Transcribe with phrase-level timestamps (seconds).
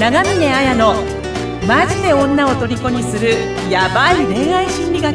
[0.00, 0.94] 長峰綾の
[1.68, 3.34] マジで女を虜にする
[3.70, 5.14] ヤバい恋愛心理学。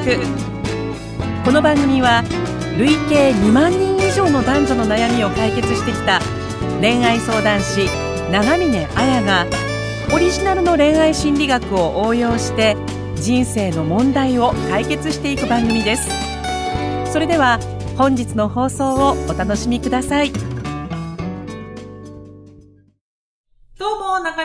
[1.44, 2.24] この番組は
[2.78, 6.20] 累計2万人以上の男女の悩みを解決してきた
[6.82, 7.88] 恋愛相談師
[8.32, 9.48] 長峰綾が
[10.14, 12.78] オリジナルの恋愛心理学を応用して
[13.16, 16.12] 人生の問題を解決していく番組です。
[17.12, 17.58] それでは
[17.98, 20.45] 本日の放送をお楽しみください。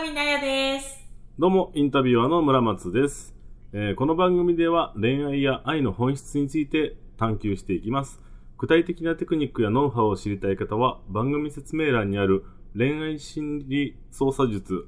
[0.01, 1.07] どうも、中見なやです。
[1.39, 3.35] どうも、インタビュアーの村松です、
[3.75, 8.19] えーこの番組では恋愛や愛の本質について探求していきます。
[8.57, 12.45] 具体的なテクニックやノウハウを知りたい方は番組説明欄にある
[12.75, 14.87] 恋愛心理操作術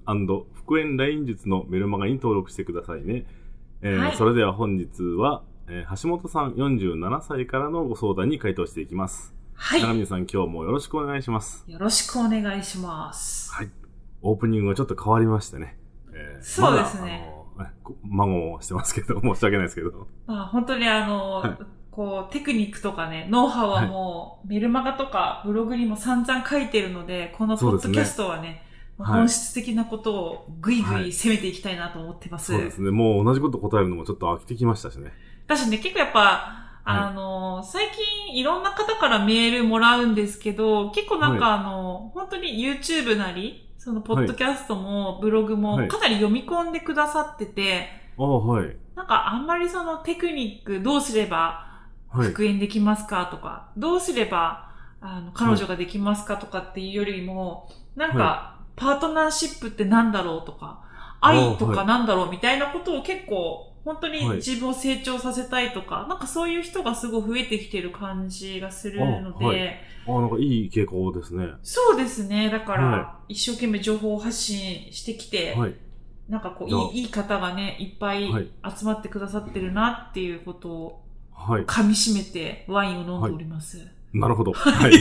[0.55, 3.27] 復縁 LINE 術のメルマガに登録してくださいね。
[3.83, 9.35] えーはいそれでは本日は、えー橋本さん47歳からのご相談に回答していきます。
[9.53, 9.83] はい。
[9.83, 11.65] 長峰さん今日もよろしくお願いします。
[11.69, 13.53] よろしくお願いします。
[13.53, 13.82] はい。
[14.23, 15.77] オープニングがちょっと変わりましてね。
[16.13, 20.07] えーそうですねま孫をしてますけど、申し訳ないですけど。
[20.27, 21.59] まあ、本当にあの、はい
[21.93, 28.63] こう、テクニックとかね、ノウハウはもう、メルマガとかブログにも散々書いてるので、このポッドキャストはね、はい
[28.99, 32.53] 本質的なことをぐいぐい攻めていきたいなと思ってます。
[32.53, 32.93] そうですね。
[32.93, 35.13] もう同じこと答えるのもちょっと飽きてきましたしね。
[35.47, 48.77] 私ね、結構やっぱ、あの、最近いろんな方からメールもらうんですけど、結構なんかあの、本当に YouTube なり、そのポッドキャストもブログもはいかなり読み込んでくださってて、ああ、はい。
[48.95, 51.67] なんかあんまりそのテクニックどうすれば
[52.09, 52.29] はい。
[52.29, 60.85] 復縁できますかとか、どうすればあの彼女ができますかとかっていうよりも、なんかパートナーシップってなんだろうとか、
[61.21, 71.49] 愛とかなんだろうみたいなことを結構本当にはい自分を成長させたいとか、なんかそういう人がすごい増えてきてる感じがするので、あはいああ、なんかいい傾向ですね。
[71.63, 72.51] そうですね。
[72.51, 75.75] だから、は一生懸命情報を発信してきて、はい。
[76.29, 81.65] なんかこういい、いい方がね、いっぱいはい集まってくださってるなっていうことをはい。
[81.65, 83.87] 噛み締めてワインを飲んでおります。
[84.13, 84.53] なるほど。
[84.55, 84.93] はい。
[84.93, 84.99] じ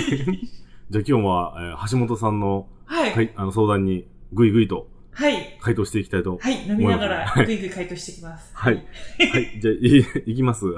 [0.98, 3.14] ゃあ今日は、えー橋本さんの、はい。
[3.14, 5.58] はい、あの相談にぐいぐいとはい。
[5.62, 6.38] 回答していきたいと。
[6.38, 6.68] はい。
[6.68, 8.52] 飲みながら、はいぐいぐい回答していきます。
[8.56, 8.76] はい。
[8.76, 8.80] は
[9.40, 9.60] い。
[9.60, 10.66] じゃあ、い、 いきます。
[10.66, 10.78] は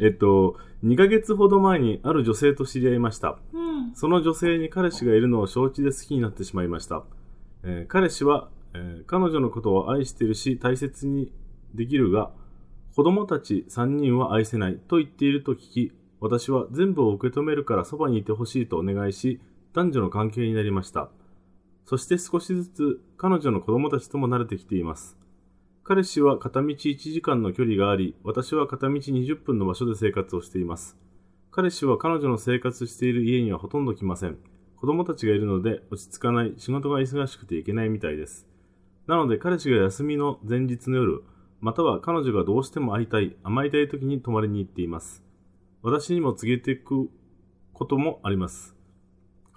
[0.00, 3.38] えっと、2ヶ月ほど前にある女性と知り合いました。
[3.52, 3.94] うん。
[3.94, 7.04] その女性に彼氏がいるのを承知で好きになってしまいました。
[7.64, 11.32] えー彼氏は、えー彼女のことを愛しているし大切に
[11.74, 12.30] できるが、
[12.94, 19.40] 子供たち3人は愛せないと言っていると聞き、私は全部を受け止めるからそばにいてほしいとお願いし、
[19.72, 21.10] 男女の関係になりました。
[21.88, 25.16] そして少しずつ彼女の子供たちとも慣れてきています。
[25.84, 30.98] 彼氏は片道1時間の距離があり、私は片道20分の場所で生活をしています。
[31.50, 34.36] 彼氏は彼女の生活している家にはほとんど来ません。
[34.76, 38.46] 子供たちがいるので落ち着かない、仕事が忙しくていけないみたいです。
[39.06, 41.24] なので彼氏が休みの前日の夜、
[41.62, 45.24] または彼女がどうしても会いたい、甘えたい時に泊まりに行っています。
[45.80, 47.08] 私にも告げていく
[47.72, 48.77] こともあります。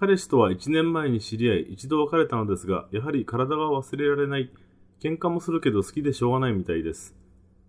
[0.02, 4.52] 彼氏とは1年前に知り合い、一度別れたのですが、やはり体が忘れられない。
[5.00, 7.16] 喧嘩もするけど好きでしょうがないみたいです。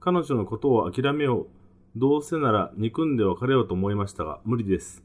[0.00, 1.46] 彼女のことを諦めよう。
[1.94, 5.04] どうせなら憎んで別れようと思いましたが、無理です。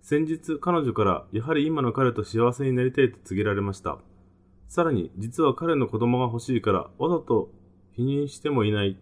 [0.00, 3.98] 先日彼女から、やはり今の彼と幸せになりたいと告げられました。
[4.66, 7.50] さらに、実は彼の子供が欲しいから、わざと
[7.92, 8.96] 否認してもいない。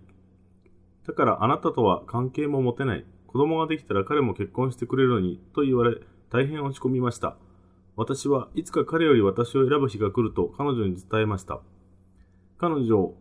[1.06, 3.04] だからあなたとは関係も持てない。
[3.28, 5.98] 子供ができたら彼も結婚してくれるのに、と言われ、
[6.30, 7.36] 大変落ち込みました。
[8.00, 11.60] 私はいつか彼より私を選ぶ日が来ると彼女に伝えました。
[12.56, 13.12] 彼女、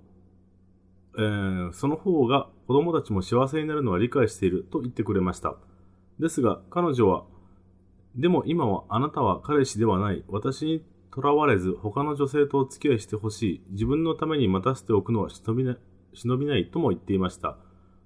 [1.17, 5.57] えーその方が子供たちも幸せになるのは理解していると言ってくれました。
[6.17, 7.25] ですが彼女は、
[8.15, 10.23] でも今はあなたは彼氏ではない。
[10.29, 10.81] 私に
[11.11, 13.61] とらわれず他の女性とお付き合いしてほしい。
[13.71, 15.75] 自分のために待たせておくのは忍びな
[16.13, 17.57] 忍びないとも言っていました。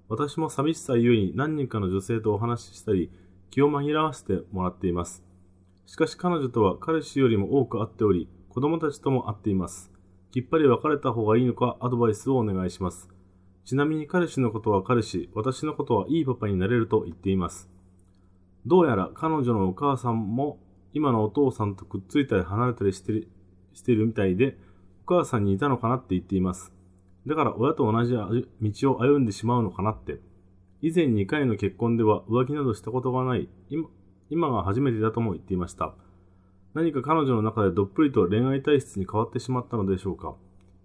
[0.08, 3.12] 私も寂しさゆえに何人かの女性とお話ししたり、
[3.52, 5.22] 気を紛らわせてもらっています。
[5.86, 9.92] しかし彼女とは彼氏よりも多く会っており、子供たちとも会っています。
[10.32, 13.08] きっぱり別れた方がいいのかアドバイスをお願いします。
[13.64, 17.70] ちなみに彼氏のことは彼氏、私のことはいいパパになれると言っています。
[18.66, 20.58] どうやら彼女のお母さんも
[20.92, 23.28] 今のお父さんとくっついたり離れたりしてる
[23.72, 24.56] してるみたいで、
[25.06, 26.72] お母さんにいたのかなって言っています。
[27.26, 30.20] だから親と同じ道を歩んでしまうのかなって。
[30.80, 33.48] 以前2回の結婚では浮気などしたことがない。
[34.30, 35.94] 今が初めてだとも言っていました。
[36.74, 40.34] 何か彼女の中でどっぷりと恋愛体質に変わってしまったのでしょうか？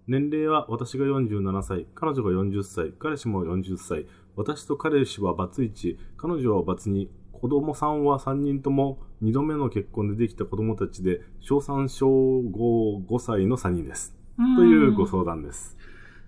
[0.06, 4.06] 年齢は私が47歳、彼女が40歳、彼氏も40歳、
[4.36, 14.16] 私と彼氏はバツ1、彼女はバツ2、子供さんは3人とも2度目の結婚でできた子供たちで、小3、小5、5歳の3人です。
[14.56, 15.76] というご相談です。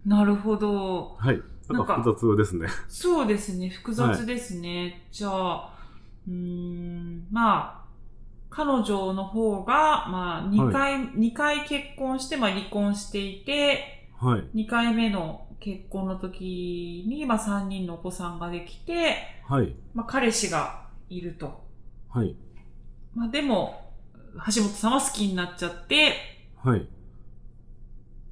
[0.07, 1.17] なるほど。
[1.19, 1.43] はい。
[1.69, 2.69] なんか複雑ですね。
[2.89, 5.07] そうですね、複雑ですね。
[5.11, 5.72] じゃあ、
[6.29, 7.83] うーん、まあ、
[8.51, 14.65] 彼女の方が、まあ、2回、二回結婚して、まあ、離婚していて、はい。
[14.65, 19.17] 2回目の結婚の時に、まあ、3人のお子さんができて、
[19.49, 19.75] はい。
[19.95, 21.65] まあ、彼氏がいると。
[22.09, 22.37] はい。
[23.15, 23.93] まあ、でも、
[24.55, 26.15] 橋本さんは好きになっちゃって、
[26.63, 26.81] はい。
[26.81, 26.85] っ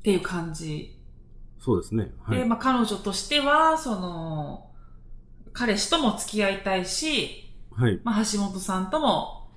[0.02, 0.98] ていう感じ。
[1.58, 2.12] そうですね。
[2.22, 2.38] はい。
[2.38, 4.70] で、まあ、彼女としては、その、
[5.52, 8.00] 彼氏とも付き合いたいし、はい。
[8.04, 9.48] まあ、橋本さんとも、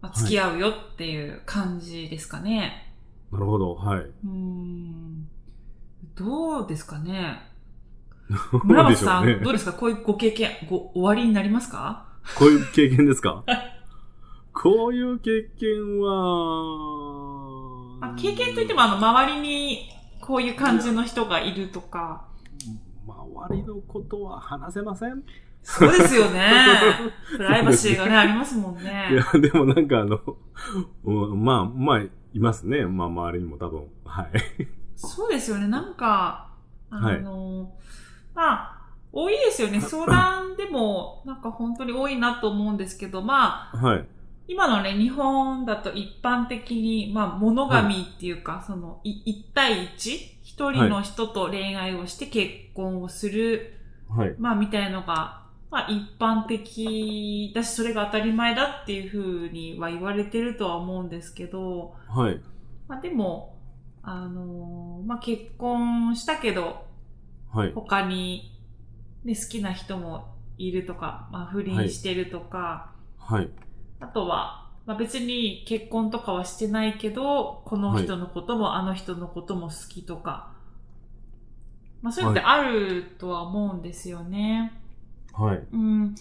[0.00, 2.92] まあ、付き合うよっていう感じですかね。
[3.32, 3.74] なるほど。
[3.74, 4.00] はい。
[4.00, 5.28] うーん。
[6.14, 7.42] どうですかね。
[8.52, 9.52] ど村本うでしょさ、うんねどう。
[9.52, 9.72] ですか？
[9.72, 12.06] こういうご経験、ご、終わりになりますか？
[12.38, 13.44] こういう経験ですか？
[14.52, 19.88] こういう経験は、まあ、経験といっても、あの、周りに、
[20.20, 22.24] こういう感じの人がいるとか。
[23.06, 25.22] 周りのことは話せません
[25.70, 26.50] そうですよね。
[27.36, 29.10] プライバシーがね、ありますもんいね。
[29.12, 30.18] や、でもなんかあの、
[31.04, 32.00] うんまあ、まあ、
[32.32, 32.86] いますね。
[32.86, 33.84] まあ、周りにも多分。
[34.06, 34.28] はい。
[34.96, 35.68] そうですよね。
[35.68, 36.48] なんか、
[36.88, 37.70] あの、
[38.34, 38.78] まあ、
[39.12, 39.78] 多いですよね。
[39.78, 44.06] 相談でも、なんか本当に多いなと思うんですけど、まあ、はい。
[44.48, 50.38] 今のね、日本だと一般的に、まあ、モノガミっていうか、その、い一対一？
[50.42, 53.74] 一人の人と恋愛をして結婚をする、
[54.08, 54.34] はい。
[54.38, 62.40] まあ、みたいのが、まあ、一般的だし、それが当たり前だっていうふうには言われてるとは思うんですけど、はい。
[62.86, 63.58] まあ、でも、
[64.02, 66.86] あのーまあ、結婚したけど、
[67.52, 67.72] はい。
[67.72, 68.58] 他に、
[69.24, 73.48] ね、好きな人もいるとか、まあ、不倫してるとか、はい。
[74.00, 80.52] あとは、まあ、別に結婚とかはしてないけど、この人のことも、あの人のことも好きとか、
[82.00, 84.72] まあ、そういうのってあるとは思うんですよね。
[84.72, 84.87] はい。
[85.72, 86.14] うん。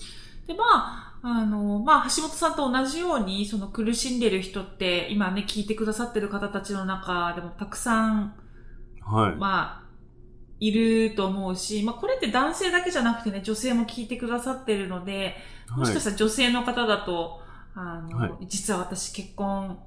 [0.45, 8.35] で、まあ、あの、まあ、橋本さんと同じように、その苦しんでる人って、今ね、聞いてくださってる方たちの中でもたくさん、
[9.01, 9.35] はい。
[9.35, 9.87] まあ、
[10.59, 15.35] いると思うし、まあ、これって男性だけじゃなくてね、女性も聞いてくださってるので、
[15.75, 17.41] もしかしたら女性の方だと、
[17.75, 19.79] あの、はい実は私結婚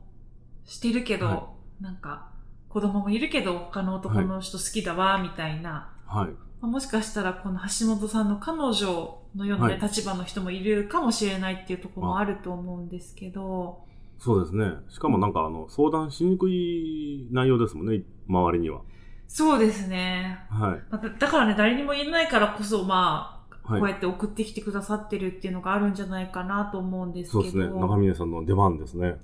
[0.65, 1.49] してるけど、は
[1.81, 2.29] なんか、
[2.69, 6.29] 子供もいるけど、他の男の人好きだわ、みたいな、はい。
[6.61, 13.85] まあもしかしたらこの橋本さんの彼女のような、ねはい立場の人もいるかもしれないっていうところもあると思うんですけど、
[14.21, 14.75] そうですね。
[14.91, 18.03] しかもなんかあの、相談しにくい内容ですもんね。
[18.29, 18.83] 周りには。
[19.27, 20.39] そうですね。
[20.51, 20.83] はい。
[20.91, 27.43] まあだだからね、誰にも言えないからこそ、まあ、はいこうやって送ってきてくださってるっていうのがあるんじゃないかなと思うんですけど。
[27.43, 27.81] そうですね。
[27.81, 29.17] 中峰さんの出番ですね。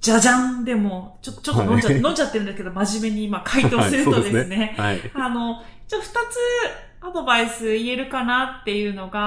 [0.00, 5.00] じゃじゃんでも、ちょ、ちょっと飲んじゃ、はい飲んじゃってるんだけど、真面目に今回答するとですね、 はい。
[5.14, 6.14] あの、じゃあ二つ
[7.00, 9.20] アドバイス言えるかなっていうのが、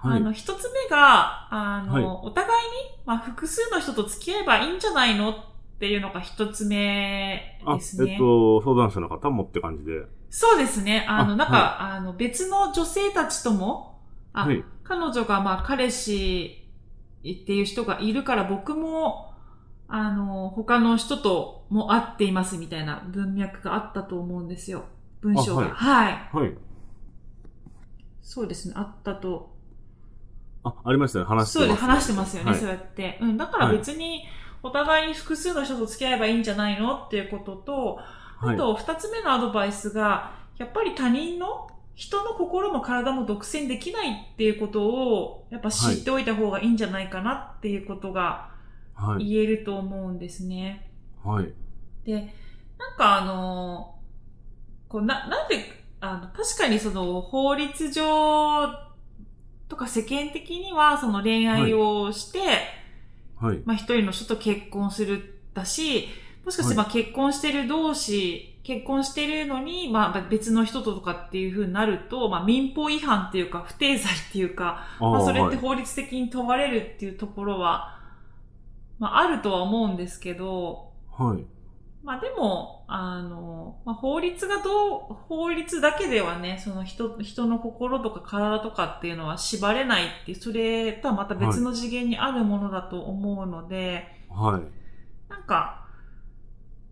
[0.00, 2.72] はいあの、一つ目が、あの、はいお互いに、
[3.04, 5.34] まあ、複数の人と付き合えばいいんじゃないのっ
[5.78, 8.12] ていうのが一つ目あ、ですね。
[8.12, 10.02] えっと、相談者の方もって感じで。
[10.30, 11.06] そうですね。
[11.08, 14.00] あの、あなんか、はあの、別の女性たちとも、
[14.32, 14.64] あ、はい。
[14.84, 16.64] 彼女が、まあ、彼氏
[17.20, 19.27] っていう人がいるから、僕も、
[19.88, 24.84] あの、他の人とも会っていますみたいな文脈があったと思うんですよ。
[25.22, 25.64] 文章が。
[25.64, 26.28] あはい。
[26.32, 26.54] はい。
[28.22, 28.74] そうですね。
[28.76, 29.54] あったと。
[30.62, 31.24] あ、ありましたね。
[31.24, 31.80] 話してます、そうです。
[31.80, 33.18] 話してますよね、はいそうやって。
[33.22, 33.36] うん。
[33.38, 34.24] だから別に、
[34.62, 37.98] お互いに複数の人と付き合えばいいんじゃないのっていうことと、
[38.40, 38.56] はい。
[38.56, 48.57] あと、二つ目のアドバイスが、やっぱり他人の人の心も体も独占できないっていうことを、やっぱ知っておいた方がいいんじゃないかなっていうことがはい。
[49.18, 50.90] 言えると思うんですね。
[51.24, 51.52] はい。
[52.04, 52.34] で、
[52.78, 53.96] なんかあの、
[54.88, 55.64] こうな、なんで、
[56.00, 58.68] あの、確かにその法律上
[59.68, 62.38] とか世間的にはその恋愛をして、
[63.40, 63.62] はい。
[63.64, 66.08] まあ一人の人と結婚するだし、
[66.44, 77.97] もしかしてまあ結婚してる同士、結婚してるのに、まあ別の人ととかっていう風になると、まあ民法違反っていうか不定罪っていうか、あまあそれってはい法律的に問われるっていうところは、
[78.98, 81.44] まああるとは思うんですけど、はい。
[82.02, 94.62] まあでも、あの、まあ、法律がどう、法律だけではね、その人、人の心とか体とかっていうのは縛れないってそれとはまた別の次元にあるものだと思うので、はい。
[95.30, 95.86] なんか、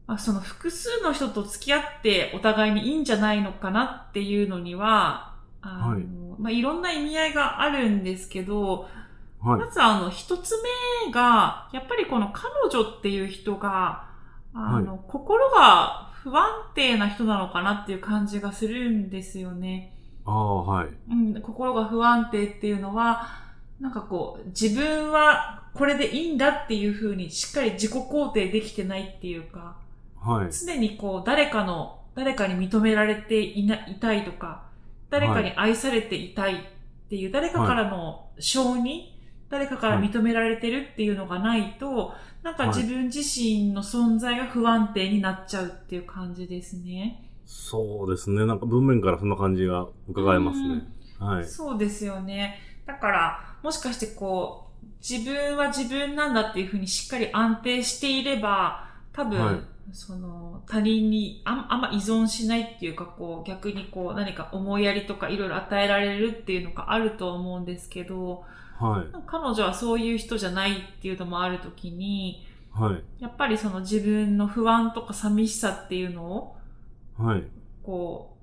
[0.06, 6.02] まあ、その複数の人と付き合ってお互いにいいんじゃないのかなっていうのには、あの、はい
[6.38, 8.86] まあ、いろんな意味合いがあるんですけど、
[9.40, 9.70] はいま。
[9.70, 10.56] ずあの、一つ
[11.06, 14.08] 目が、やっぱりこの彼女っていう人が、
[14.54, 19.92] あの、心が不安定な人なのかなっていう感じがするんですよね。
[20.24, 20.88] ああ、はい。
[21.10, 23.28] うん、心が不安定っていうのは、
[23.80, 29.76] なんかこう、自分はこれでいいんだっていうふうにしっかり自己肯定できてないっていうか、
[30.20, 30.52] はい。
[30.52, 34.64] 常にこう、誰かの、誰かに認められていな、いたいとか、
[35.10, 36.56] 誰かに愛されていたいっ
[37.08, 39.15] ていう、誰かからの承認、
[39.48, 42.12] 誰かから認められてるっていうのがないと、
[42.42, 47.30] なんか自分自身の存在が不安定になっちゃうっていう感じですね。
[47.44, 48.44] そうですね。
[48.44, 50.82] なんか文面からそんな感じが伺えますね。
[51.18, 51.44] はい。
[51.44, 52.58] そうですよね。
[52.86, 59.60] だから、もしかしてこう、自分は自分なんだっていうふうにしっかり安定していれば、多分、はい
[59.92, 68.44] その他人にあんあんま依存しないっていうか、こう逆にこう何か思いやりとかいろいろ与えられるっていうのがあると思うんですけど、
[68.78, 69.16] はい。
[69.26, 73.22] 彼女はそういう人じゃないっていうのもあるときに、はい。
[73.22, 76.56] やっぱりその自分の不安とか寂しさっていうのを、
[77.18, 77.44] はい。
[77.82, 78.36] こ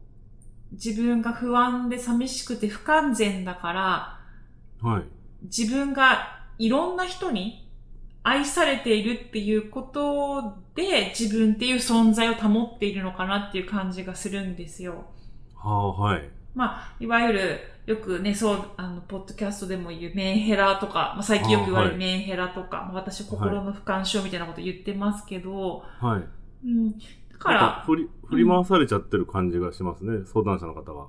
[0.71, 4.19] う、自分が不安で寂しくて不完全だから、
[4.81, 5.03] はい。
[5.43, 7.69] 自分がいろんな人に
[8.23, 15.05] 愛されているっていうことで自分っていう存在を保っているのかなっていう感じがするんですよ。
[15.55, 16.29] はあ、はい。
[16.55, 26.67] まあ、いわゆるよくね、そう、あの、ポッドキャストでも言うメンヘラとか、まあ、最近よく言われるメンヘラとか、まあ、私心の不干渉みたいなこと言ってますけど、はい。
[26.67, 26.91] うん。
[26.91, 26.97] だ
[27.39, 30.25] から、か振り、振り回されちゃってる感じがしますね。
[30.25, 31.07] 相談者の方が。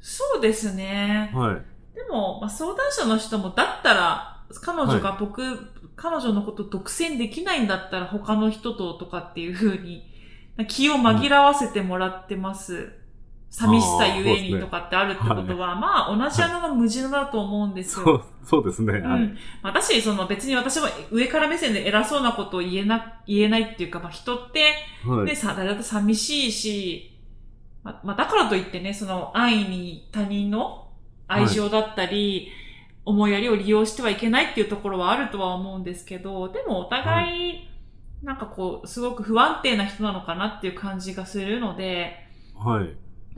[0.00, 1.30] そうですね。
[1.34, 1.94] はい。
[1.94, 5.42] でも、まあ、相談者の人も、だったら、彼女が僕、
[5.94, 10.08] 彼女のこと独占できないんだったら他の人ととかっていう風に、
[10.68, 12.92] 気を紛らわせてもらってます。
[13.50, 18.04] 寂しさゆえにとかってあるってことは、まあ同じ穴の無地だと思うんですよ。
[18.04, 18.92] そう、そうですね。
[19.00, 19.22] はい。
[19.22, 19.38] うん。
[19.62, 24.74] 私、その別に私は上から目線で偉そうなことを言えな、言えないっていうか、まあ人って、
[25.06, 25.26] はい。
[25.26, 27.18] ね、さ、誰だと寂しいし、
[27.82, 30.90] ま、まあ、だからといってね、その愛に他人の
[31.26, 32.52] 愛情だったり、
[33.04, 37.68] 思いやりを利用してはいけないっていうところはあるとは思うんですけど、でもお互い、
[38.22, 42.94] なんかこう、すごく不安定な人なのかなっていう感じがするので、はい。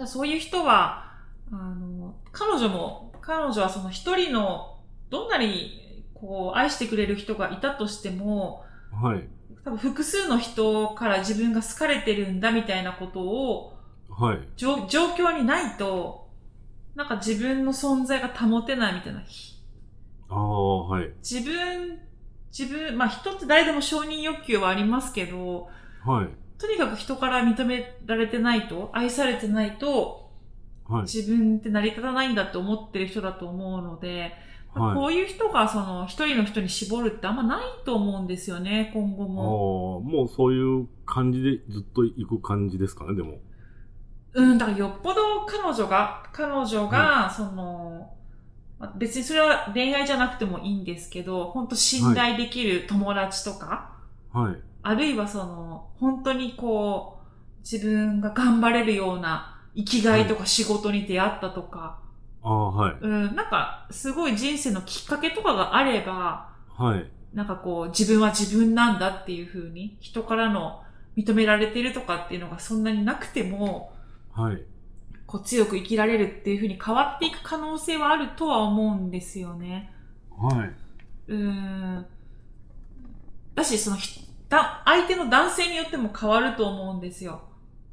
[0.07, 1.13] そういう人は、
[1.53, 4.79] あの、彼女も、彼女はその一人の、
[5.11, 9.29] どんなに、こう、愛してくれる人がいたとしても、はい。
[9.65, 13.77] 多分複数の人から自分が好かれてるんだみたいなことを、
[14.09, 14.39] はい。
[14.57, 16.29] 状状況にないと、
[16.95, 19.23] なんか自分の存在が保てないみたいな。
[20.29, 21.11] ああ、はい。
[21.19, 21.99] 自分、
[22.57, 25.69] 自分、まあ人って誰でも承認欲求はありますけど、
[26.05, 26.29] はい。
[26.61, 30.31] とにかく人から認められてないと、愛されてないと、
[30.87, 31.03] はい。
[31.03, 34.33] 自分って成り立たないんだって思ってる人だと思うので、
[34.75, 40.01] まあこはういう人がその一人の人に絞るってあんまないと思うんですよね、今後も。
[40.01, 43.39] もうそういう感じでずっと行く感じですかね、でも。
[44.33, 48.13] うん、だからよっぽど彼女が、彼女が、その、
[48.79, 53.93] まあ別にそれは恋愛じゃなくてもいいんですけど、本当信頼できる友達とか、
[54.33, 54.70] はい。
[54.83, 62.01] あるいはその、本当にこう、自分が頑張れるような生きがいとか仕事に出会ったとか、
[62.43, 62.97] ああ、はい。
[63.01, 67.11] うん、なんか、すごい人生のきっかけとかがあれば、はい。
[67.35, 70.83] なんかこう、自分は自分なんだっていう風に、人からの
[71.17, 73.93] 認められてるとかっていうのがそんなになくても、
[74.33, 74.63] はい。
[75.27, 79.93] こう強く生きられるっていう風に変わっていく可能性はあるとは思うんですよね。
[80.37, 80.73] はい。
[81.29, 81.39] うー
[82.01, 82.07] ん。
[83.55, 87.41] だし、そのひ、だ相手の男性によっても変わると思うんですよ。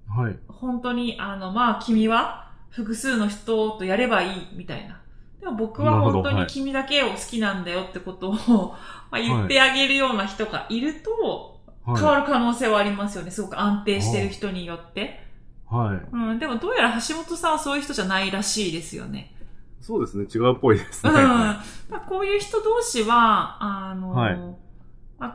[0.09, 0.37] はい。
[0.47, 4.99] 本当に、あの、まあ、君は複数の人とやればいい、みたいな。
[5.39, 8.75] でも僕は本当はいに君だけを好きなんだよってことを、
[9.11, 13.31] まあ、言ってあげるような人がいると、変わはる可能性はありますよね。
[13.31, 15.23] すごく安定してる人によって。
[15.71, 15.75] い。
[15.75, 15.99] はい。
[16.11, 19.33] うん、でもどうやら橋本さんはそういう人じゃないらしいですよね。
[19.79, 20.25] そうですね。
[20.25, 21.13] 違うっぽいですうん。
[21.13, 21.21] ね。
[21.21, 21.61] ま
[21.91, 24.49] あこういう人同士は、あの、はいまあ、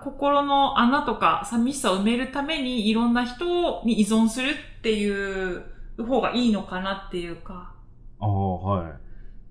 [0.03, 5.65] 心の穴とか寂しさを埋めるためにいろんな人に依存するっていう
[5.99, 7.73] 方がいいのかなっていうか。
[8.21, 8.93] ああ、はい。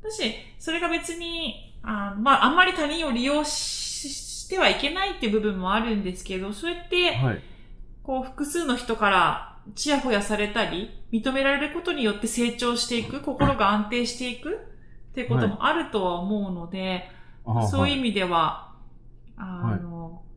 [0.04, 3.92] だし、それが別に、あまあ、あんまり他人を利用し
[4.52, 7.42] してはいけないっていう部分もあるんですけど、そうやって、はい。
[8.04, 14.54] こう、複数の人からチヤホヤされたり、認められることによって成長していく、 心が安定していく
[15.12, 17.10] っていうこともあるとは思うので、
[17.46, 18.10] ああそういう意味。
[18.10, 18.74] 味では、
[19.38, 19.91] あの、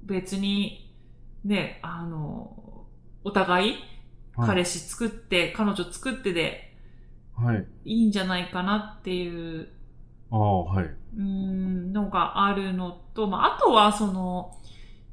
[0.04, 0.92] 別に、
[1.44, 2.87] ね、あの、
[3.25, 6.75] お互い、はい彼氏作って、彼女作ってで
[7.37, 7.66] はい。
[7.84, 9.68] いいんじゃないかなっていう、
[10.30, 10.84] ああ、はい。
[10.84, 14.56] うーん、のがあるのと、まあ、あとは、その、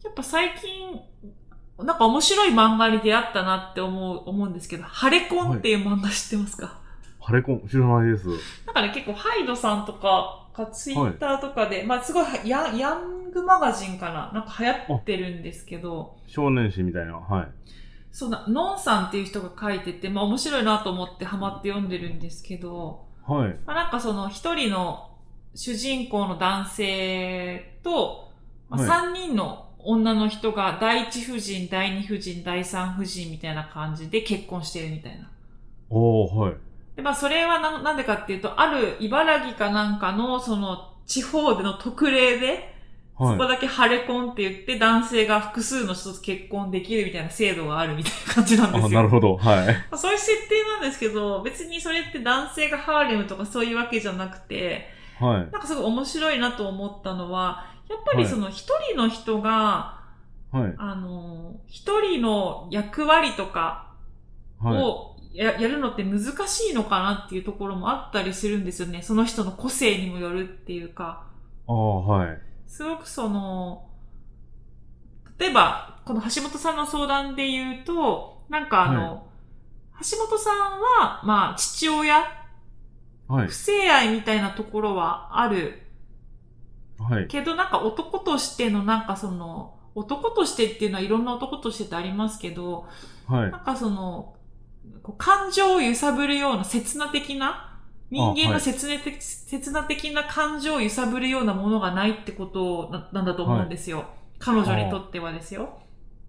[0.04, 1.00] やっぱ最近、
[1.86, 6.80] なんか面白い漫画に出会ったなって思う、思うんですけど、ハレコンっていう漫画知ってますか、
[7.20, 8.28] ハレコン、知らないです。
[8.66, 14.32] なんかね、結構ハイドさんとかがツイッターとかで、まあすごいヤン、ヤングマガジンかな？
[14.34, 17.14] なんか流行ってるんですけど、少年誌みたいな。
[17.14, 17.48] はい。
[18.12, 23.58] そうな、ノンさんっていう人が書いてて、まあ面白いなと思ってハマって読んでるんですけど、はい。
[23.66, 25.12] まあなんかその一人の
[25.56, 28.32] 主人公の男性と、
[28.70, 35.32] まあ、はい三人の女の人が第一夫人、第二夫人、第三夫人みたいな感じで結婚してるみたいな。
[35.90, 36.54] おー、はい。
[36.96, 42.72] で、まあそれはななんでかっていうと、ある茨城かなんかのその地方での特例で、はい
[43.18, 43.48] そこ。
[43.48, 48.88] だけハレコンって言って男性が複数の人と結婚できるみたいな制度があるみたいな感じなんですよ。
[48.88, 49.38] あ、なるほど。
[49.38, 49.68] はい。
[49.68, 54.88] まあそういう設定なんですけど、別にそれって男性がハーレムとかそういうわけじゃなくて、
[55.20, 55.52] はい。
[55.52, 60.02] なんかすごい面白いなと思ったのは、やっぱりその一人の人が、
[60.52, 60.74] はい。
[60.78, 63.92] あの、一人の役割とか
[64.64, 64.78] はい。
[65.34, 69.02] をや,、やるのって難しいのかなっていうところもあったりするんですよね。
[69.02, 71.26] その人の個性にもよるっていうか。
[71.68, 72.42] ああ、はい。
[72.68, 73.90] すごくその、
[75.38, 79.28] 例えば、この橋本さんの相談で言うと、なんかあの、
[80.02, 82.24] 橋本さんは、まあ、父親、
[83.28, 83.56] はい不。
[83.56, 85.82] 正愛みたいなところはある
[87.00, 87.28] はい。
[87.28, 92.88] けど、なんか男としての、なんかその、男としてっていうのはいろんな男としてってありますけど、
[93.28, 93.58] はいな。
[93.58, 94.36] んかその、
[95.04, 104.06] こう感情を揺さぶるような刹那的な、人間はいの刹那的、刹那的な感情を揺さぶるようなものがないってことななんだと思うんですよ。
[104.40, 105.80] 彼女にとってはですよ。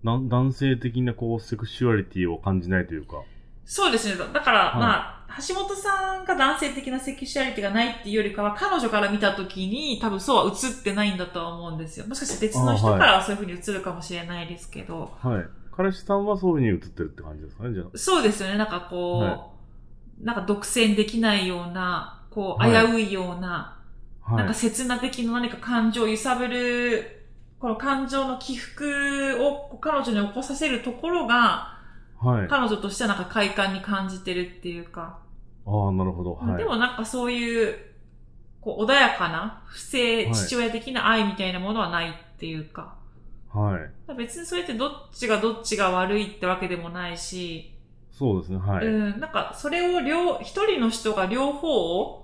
[0.03, 3.23] な男性的なこう、セクシュアリティを感じないというか。
[3.65, 4.17] そうですね。
[4.17, 12.07] だから、はいまあ、橋本さんが男性的なセクシュアリティがないっていうよりかは、彼女から見たときに多分そうは映ってないんだとは思うんですよ。
[12.07, 15.17] もしかして別の人からはそういうふうに映るかもしれないですけど。
[15.21, 15.62] はい。
[15.75, 18.59] 彼氏さんはそういう風に映ってるって感じですかね、じゃそうですよね。
[18.59, 19.49] なんかこう、は
[20.21, 23.79] なんか独占できないような、こう、はい危ういような、
[24.25, 24.33] あ。
[24.33, 24.55] はいなんか。
[24.55, 27.27] 刹那的な何か感情を揺さぶる、
[27.59, 31.79] この感情の起伏を彼女に起こさせるところが、
[32.21, 32.45] はい。
[32.45, 35.19] あ彼女としてはなんか快感に感じてるっていうか、
[35.67, 36.35] あ、なるほど。
[36.35, 36.57] はい。
[36.59, 37.77] でもなんかそういう、
[38.61, 42.97] こう、穏やかな、不正、はい父親的な愛みたいなものはないっていうか、
[43.53, 44.15] はい。
[44.17, 47.73] 別にそれってどっちがどっちが悪いってわけでもないし、
[48.11, 48.87] そうですね、はい。
[48.87, 52.23] うん、なんかそれを両、一人の人が両方を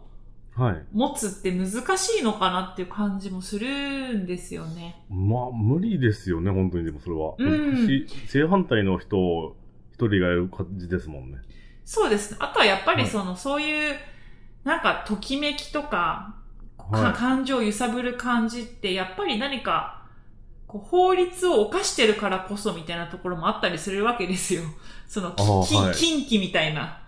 [0.59, 0.85] はい。
[0.93, 5.05] 持つって難しいのかなっていう感じもするんですよね。
[5.09, 7.35] まあ、無理ですよね、本当に、でもそれは。
[7.39, 9.57] うん正反対の人を
[9.93, 11.39] 一人がやる感じですもんね。
[11.85, 12.39] そうですね。
[12.41, 13.95] あとはやっぱりはいその、そういう、
[14.65, 16.35] なんか、ときめきとか、
[16.77, 19.98] かはい感情を揺さぶる感じって、やっぱり何か、
[20.69, 24.63] こう法律を犯してるからこそみたいなところもあったりするわけですよ。
[25.09, 27.01] その、はい禁忌みたいな、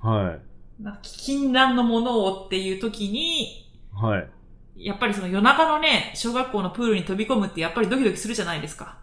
[0.00, 0.38] は
[0.80, 0.82] い。
[0.82, 4.30] な禁断のものをっていう時に、はい。
[4.76, 8.96] やっぱりその夜中のね、小学校のプールに飛び込むってやっぱりドキドキするじゃないですか。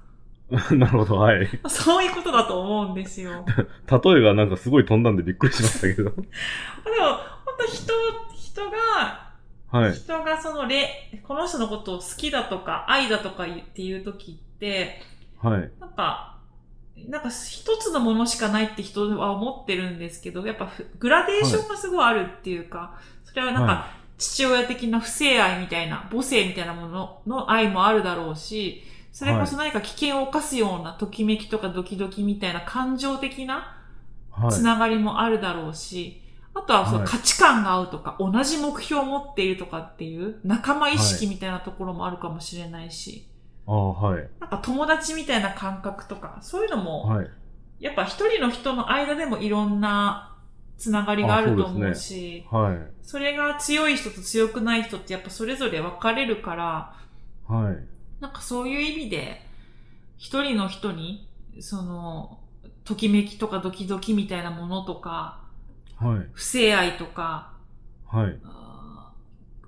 [0.72, 1.40] なるほど、はい。
[1.40, 3.46] 例そういうことだと思うんですよ。
[4.16, 6.04] えがなんかすごい飛んだんでびっくりしましたけど。
[6.04, 7.94] でも、本当人、
[8.34, 9.25] 人が、
[9.72, 9.94] はい。
[9.94, 15.02] 人がそのれ、この人のことを好きだとか愛だとかっていう時って、
[15.42, 15.72] はい。
[15.80, 16.38] なんか、
[17.10, 33.78] なんか一つのものしかないって人は思ってるんですけど、やっぱふグラデーションがすごいあるっていうか、それはなんかは父親的な不正愛みたいな、母性みたいなものの愛もあるだろうし、それこそ何か危険を冒すようなときめきとかドキドキみたいな感情的な
[34.32, 34.52] はい。
[34.52, 36.22] つながりもあるだろうし、
[36.56, 43.28] あとはそのはい価値観が合うとか、同じ目標を持っているとかっていう仲間意識みたいなところもあるかもしれないし、
[43.68, 44.30] ああ、はい。
[44.40, 47.30] なんか友達みたいな感覚とか、そういうのも、はい。
[47.80, 50.38] やっぱ一人の人の間でもいろんな
[50.78, 52.78] つながりがあると思うし、はい。
[53.04, 56.96] それが強い人と強くない人ってやっぱそれぞれ分かれるから、
[57.48, 58.22] はい。
[58.22, 59.42] なんかそういう意味で、
[60.18, 61.28] 一人の人に、
[61.60, 62.40] その、
[62.86, 65.45] ときめきとかドキドキみたいなものとか、
[65.98, 66.30] はい。
[66.34, 67.54] 不正愛とか、
[68.08, 68.40] はい。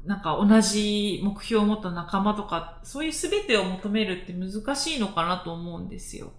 [0.05, 6.31] なんか同じ目標を持った仲間とか、そういう全てを求めるって難しいのかなと思うんですよ。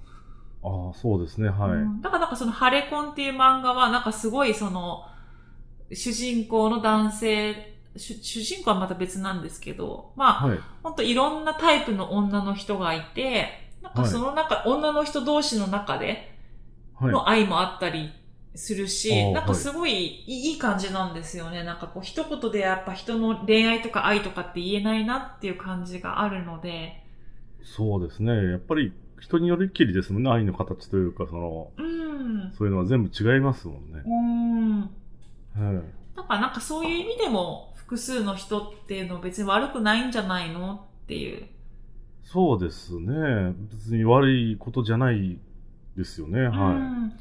[0.63, 1.71] ああ、そうですね、はい。
[1.73, 5.05] うんだからなんかそのハレコンっていう漫画はなんかすごいその、
[5.93, 10.59] 主人公の男性、主主人公はまた別なんですけど、まあ、はい。
[10.83, 16.35] ほんといろんなタイプの女の人がいて、なんかその中、女の人同士の中で
[16.99, 17.13] はい。
[17.13, 18.11] の愛もあったり
[18.55, 21.65] するし、なんかすごいいいいい感じなんですよね。
[21.65, 27.05] なんかこう一言でやっぱ人の恋愛とか愛とかって言えないなっていう感じがあるので、
[27.77, 28.33] そうですね。
[28.33, 32.53] やっぱり、人によりきりですもんね、愛の形というか、その、うん。
[32.57, 34.03] そういうのは全部違いますもんね。
[34.07, 34.81] うん。
[34.81, 35.83] はい。
[36.17, 41.47] だからなんかそういう意味でも、複数の人っていうのは別に悪くないんじゃないのっていう。
[42.23, 43.55] そうですね。
[43.71, 45.39] 別に悪いことじゃない
[45.97, 46.41] ですよね。
[46.41, 47.19] うはん。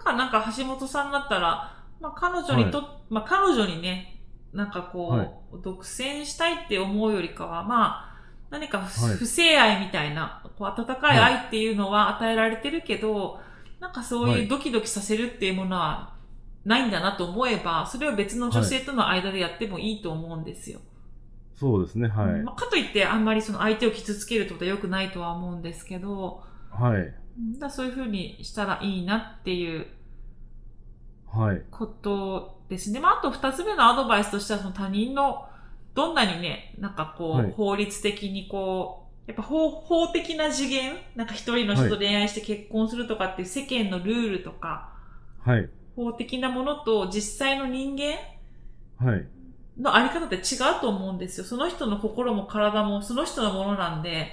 [0.00, 4.20] だからなんか橋本さんだったら、まあ彼女にと、まあ彼女にね、
[4.52, 5.30] なんかこう、はい
[5.62, 13.40] 独占したいって思うよりかは、まあ、何か不,、正愛みたいな、こう温かい愛っていうのは与えられてるけど、
[13.80, 16.14] なんかそうはいいうドキドキさせるっていうものは
[16.64, 20.78] ないんだなと思えば、それを別の女性との間でやってもいいと思うんですよ。
[20.78, 20.82] い。
[21.58, 22.08] そうですね。
[22.08, 22.42] はい。
[22.42, 27.14] まあ、かといってあんまりその相手を傷つけるってことは良くないとは思うんですけど、はい。
[27.40, 29.86] うんだそういう風にしたらいいなっていう
[31.32, 31.62] はい。
[31.70, 33.00] ことですね。
[33.00, 35.46] まあ、あと二つ目のアドバイスとしては、その他人の、
[35.94, 44.92] どんなにね、なんかこう、はい法律的にこう、やっぱ法法的な次元なんか一人の人と恋愛して結婚するとかっていう世間のルールとか、
[45.40, 45.68] はい。
[45.94, 48.16] 法的なものと実際の人間
[49.04, 49.26] はい。
[49.80, 51.46] のあり方って違うと思うんですよ。
[51.46, 54.32] その人の心も体もその人のものなんで、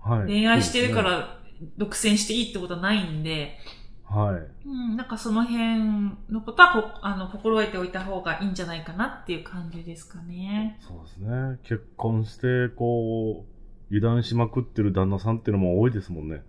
[0.00, 0.26] はい。
[0.26, 1.02] 恋愛してるか。
[1.02, 1.37] ら
[1.76, 3.58] 独占していいってことはないんで、
[4.04, 4.68] はい。
[4.68, 10.78] うん、なんかその辺のことはこあの心得ておいた方がいいんじゃないかなっていう感じですかね。
[10.80, 11.58] そうですね。
[11.62, 16.42] 結婚して、こう、油断しまくってる旦那さんっていうのも多いですもんね。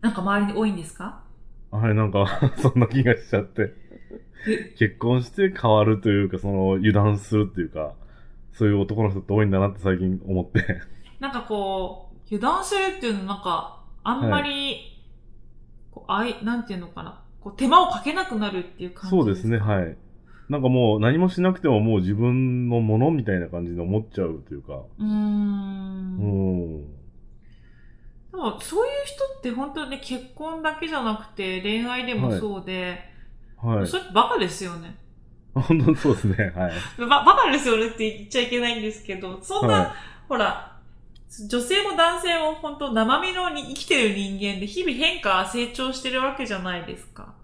[0.00, 1.22] なんか周りに多いんですか？
[1.70, 3.74] はい、なんか、 そんな気がしちゃって。
[4.78, 7.92] 結婚して変わるというか、その、油断するっていうか、
[8.52, 10.80] そういう男の人って多いんだなって最近思って。
[11.20, 14.98] なんかこう、油断するっていうのなんか、あんまり、
[15.90, 19.60] こうあい、なんていうのかな、こう手間をかけなくなるっていう感じそうですね、い。
[19.60, 19.96] はい。
[20.48, 24.74] なんかもう何もしなくてももう自分のものみたいな感じで思っちゃうというか。
[24.74, 25.04] うー。
[25.04, 26.82] うんん。
[28.32, 32.98] でも、そういう人って本当にね、結婚だけじゃなくて、恋愛でもそうで、
[33.62, 33.86] はい。
[33.86, 34.96] それってバカですよね。
[35.54, 36.72] 本当にそうですね、はい。
[36.98, 39.94] ば、バカですよねって言っちゃいけないんですけど、そんな、は
[40.28, 40.69] ほら、
[41.48, 47.34] 女性も男性も本当生身のに生きてる人間で日々変化、成長してるわけじゃないですか。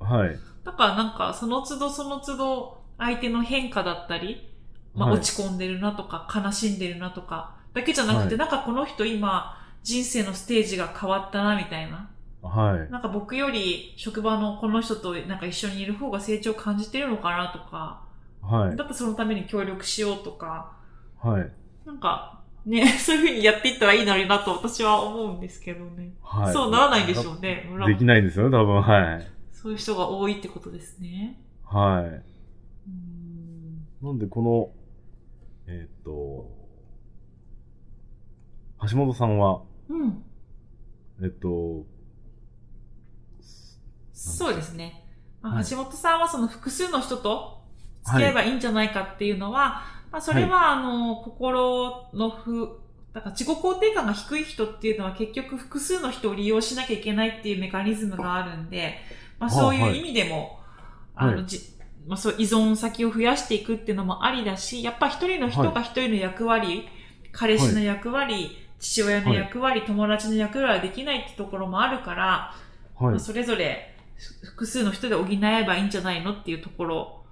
[0.00, 0.04] い。
[0.04, 0.36] はい。
[0.64, 4.48] だからなんか、その都度その都度、相手の変化だったり、
[4.94, 12.10] まあ、はい落ち込んでるなとか、悲しんでるなとか、だけじゃなくて、はいなんかこの人今、人生のステージが変わったな、みたいな。
[12.42, 12.90] はい。
[12.90, 18.02] なんか僕より職場のこの人となんか一緒にいる方が成長を感じてるのかなとか、
[18.42, 18.84] はいだ。
[18.84, 20.72] ったらそのために協力しようとか、
[21.22, 21.52] はい。
[21.86, 22.35] なんか、
[22.66, 26.12] ね、 そういう風にやっていったらいいのになと私は思うんですけどね。
[26.20, 26.52] はい。
[26.52, 27.68] そうならないんでしょうね。
[27.70, 28.82] 村できないんですよね、多分。
[28.82, 29.28] はい。
[29.52, 31.40] そういう人が多いってことですね。
[31.64, 32.04] はい。
[32.04, 34.70] うーんなんで、この、
[35.72, 36.50] えーっと、
[38.90, 40.24] 橋本さんは、うん。
[41.22, 41.86] えっと、
[44.12, 45.04] そうですね。
[45.40, 47.62] まあはい橋本さんはその複数の人と
[48.04, 52.80] 付き合えばいいんじゃないかっていうのは、まあそれはあの、心の不、
[53.12, 58.98] だから自己肯定感が低い人っていうのは結局複数の人を利用しなきゃいけないっていうメカニズムがあるんで、
[59.38, 60.60] まあそういう意味でも、
[61.14, 61.46] あの、はい。
[61.46, 61.60] じ
[62.06, 66.88] まあそう依存先を増やしていくっていうのもありだし、やっぱ一人の人が一人の役割、
[67.32, 72.54] 彼氏の役割、父親の役割、友達の役割はできないってところもあるから、
[72.94, 73.12] はい。
[73.12, 73.18] まあ。
[73.18, 73.96] それぞれ
[74.42, 77.22] 複数の人で補えばいいんじゃないのっていうところ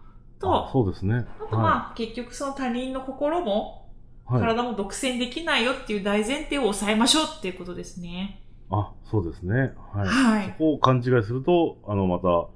[0.44, 1.26] と、あそうですね。
[1.40, 3.84] あとまあ、結局その他人の心も
[4.26, 4.42] はい。
[4.42, 4.54] はい。
[4.56, 8.40] 体も独占できないよっていう大前提を抑えましょうっていうことですね。
[8.70, 9.74] あ、そうですね。
[9.92, 10.06] はい。
[10.06, 12.48] はいそこを勘違いすると、あの、また、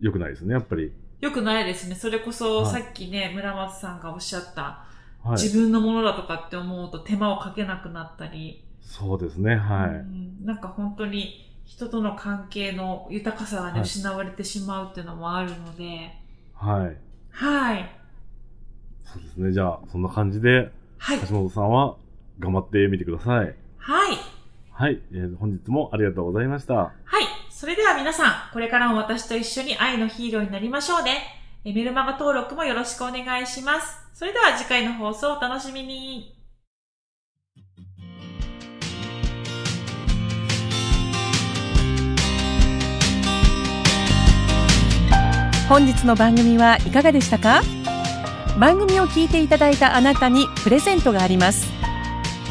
[0.00, 0.92] 良くないですね、やっぱり。
[1.20, 1.94] よくないですね。
[1.94, 4.84] それこそはいさっきね、村松さんがおっしゃった、
[5.22, 5.30] はい。
[5.32, 9.92] 自分のものだとかって思うと手間をかけなくなったり、そうですね、はうい。
[9.94, 16.12] んなんか本当に人との関係の豊かさがね、はい失われてしまうっていうのもあるので、
[16.54, 16.96] はい。
[17.36, 17.90] はい。
[19.04, 19.52] そうですね。
[19.52, 21.20] じゃあ、そんな感じで、はい。
[21.20, 21.96] 橋本さんは
[22.38, 23.54] 頑張ってみてください。
[23.76, 24.16] はい。
[24.72, 25.00] はい。
[25.12, 26.74] えー本日もありがとうございました。
[26.74, 27.24] はい。
[27.50, 31.18] それでは皆さん、これからも私と一緒に愛のヒーローになりましょうね。
[31.64, 33.98] えメルマガ登録もよろしくお願いします。
[34.14, 36.35] それでは次回の放送をお楽しみに。
[45.68, 47.60] 本日の番組はいかがでしたか？
[48.58, 51.66] 番組を聞いていただいたあなたにプレゼントがあります。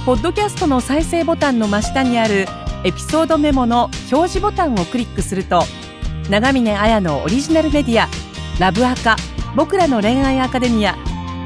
[0.06, 2.46] ポッドキャストの再生ボタンの真下にある
[2.84, 5.64] エピソードメモの表示ボタンをクリックすると
[6.30, 8.08] 長峰綾のオリジナルメディア
[8.60, 9.16] ラブアカ
[9.56, 10.94] 僕らの恋愛アカデミア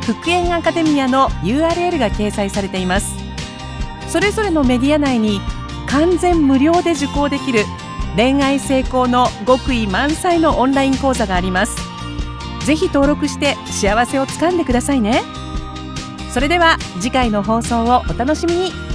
[0.05, 3.15] 復縁アカデミアの URL が掲載されています。
[4.07, 5.39] それぞれのメディア内に
[5.87, 7.63] 完全無料で受講できる
[8.15, 11.75] 恋愛成功の極意満載のオンライン講座があります。
[12.65, 15.23] ぜひ登録して幸せをつかんでくださいね。
[16.31, 18.88] それでは次回の放送をお楽しみに。